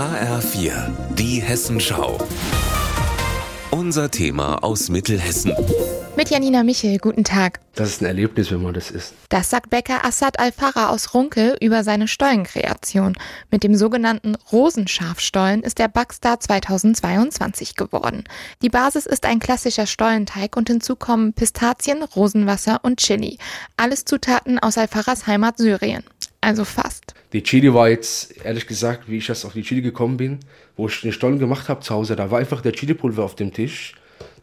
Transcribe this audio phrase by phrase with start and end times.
[0.00, 0.72] HR4,
[1.10, 2.16] die Hessenschau.
[3.70, 5.52] Unser Thema aus Mittelhessen.
[6.16, 7.60] Mit Janina Michel, guten Tag.
[7.74, 9.12] Das ist ein Erlebnis, wenn man das isst.
[9.28, 13.12] Das sagt Bäcker Assad Al-Farah aus Runkel über seine Stollenkreation.
[13.50, 18.24] Mit dem sogenannten Rosenschafstollen ist der Backstar 2022 geworden.
[18.62, 23.36] Die Basis ist ein klassischer Stollenteig und hinzu kommen Pistazien, Rosenwasser und Chili.
[23.76, 26.04] Alles Zutaten aus Al-Farahs Heimat Syrien.
[26.40, 27.12] Also fast.
[27.32, 30.40] Die Chili war jetzt, ehrlich gesagt, wie ich erst auf die Chili gekommen bin,
[30.76, 33.52] wo ich den Stollen gemacht habe zu Hause, da war einfach der Chili-Pulver auf dem
[33.52, 33.94] Tisch.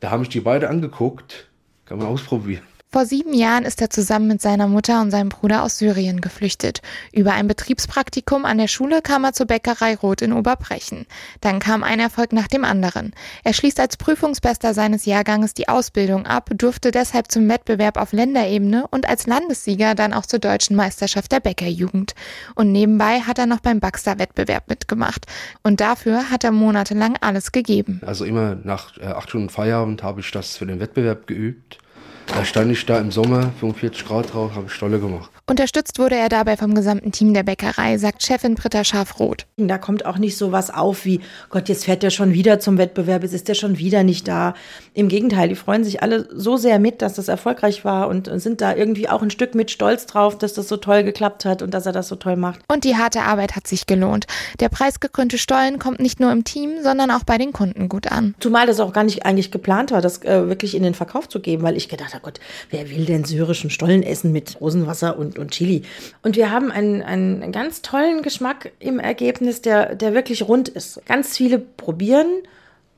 [0.00, 1.48] Da haben mich die beide angeguckt.
[1.86, 2.62] Kann man ausprobieren.
[2.94, 6.80] Vor sieben Jahren ist er zusammen mit seiner Mutter und seinem Bruder aus Syrien geflüchtet.
[7.12, 11.06] Über ein Betriebspraktikum an der Schule kam er zur Bäckerei Roth in Oberbrechen.
[11.40, 13.12] Dann kam ein Erfolg nach dem anderen.
[13.42, 18.86] Er schließt als Prüfungsbester seines Jahrganges die Ausbildung ab, durfte deshalb zum Wettbewerb auf Länderebene
[18.92, 22.14] und als Landessieger dann auch zur deutschen Meisterschaft der Bäckerjugend.
[22.54, 25.26] Und nebenbei hat er noch beim Baxter-Wettbewerb mitgemacht.
[25.64, 28.00] Und dafür hat er monatelang alles gegeben.
[28.06, 31.80] Also immer nach äh, acht Stunden Feierabend habe ich das für den Wettbewerb geübt.
[32.26, 35.30] Da stand ich da im Sommer, 45 Grad drauf, habe Stolle gemacht.
[35.46, 39.46] Unterstützt wurde er dabei vom gesamten Team der Bäckerei, sagt Chefin Britta Schafroth.
[39.58, 42.78] Da kommt auch nicht so was auf wie, Gott, jetzt fährt der schon wieder zum
[42.78, 44.54] Wettbewerb, jetzt ist der schon wieder nicht da.
[44.94, 48.62] Im Gegenteil, die freuen sich alle so sehr mit, dass das erfolgreich war und sind
[48.62, 51.74] da irgendwie auch ein Stück mit stolz drauf, dass das so toll geklappt hat und
[51.74, 52.60] dass er das so toll macht.
[52.68, 54.26] Und die harte Arbeit hat sich gelohnt.
[54.60, 58.34] Der preisgekrönte Stollen kommt nicht nur im Team, sondern auch bei den Kunden gut an.
[58.40, 61.40] Zumal das auch gar nicht eigentlich geplant war, das äh, wirklich in den Verkauf zu
[61.40, 65.38] geben, weil ich gedacht habe, Gott, wer will denn syrischen Stollen essen mit Rosenwasser und,
[65.38, 65.82] und Chili?
[66.22, 71.04] Und wir haben einen, einen ganz tollen Geschmack im Ergebnis, der, der wirklich rund ist.
[71.06, 72.26] Ganz viele probieren,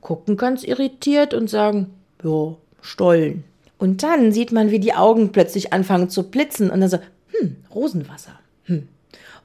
[0.01, 1.87] gucken ganz irritiert und sagen,
[2.23, 3.43] ja, Stollen.
[3.77, 6.99] Und dann sieht man, wie die Augen plötzlich anfangen zu blitzen und dann so,
[7.31, 8.39] hm, Rosenwasser.
[8.63, 8.87] Hm,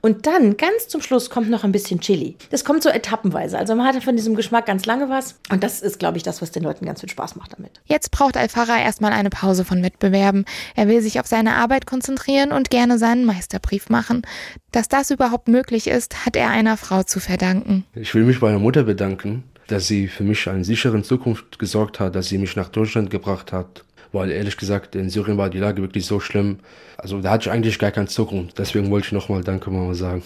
[0.05, 2.35] und dann ganz zum Schluss kommt noch ein bisschen Chili.
[2.51, 3.57] Das kommt so etappenweise.
[3.57, 5.37] Also man hat von diesem Geschmack ganz lange was.
[5.49, 7.81] Und das ist, glaube ich, das, was den Leuten ganz viel Spaß macht damit.
[7.87, 10.45] Jetzt braucht Alfara erstmal eine Pause von Wettbewerben.
[10.75, 14.23] Er will sich auf seine Arbeit konzentrieren und gerne seinen Meisterbrief machen.
[14.73, 17.85] Dass das überhaupt möglich ist, hat er einer Frau zu verdanken.
[17.95, 22.01] Ich will mich bei meiner Mutter bedanken, dass sie für mich eine sichere Zukunft gesorgt
[22.01, 25.59] hat, dass sie mich nach Deutschland gebracht hat weil ehrlich gesagt in Syrien war die
[25.59, 26.59] Lage wirklich so schlimm.
[26.97, 28.59] Also da hatte ich eigentlich gar keinen Zukunft.
[28.59, 30.23] Deswegen wollte ich nochmal Danke mal sagen.